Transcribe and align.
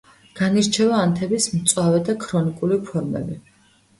განირჩევა 0.37 1.01
ანთების 1.07 1.45
მწვავე 1.57 2.01
და 2.07 2.15
ქრონიკული 2.25 2.79
ფორმები. 2.89 3.37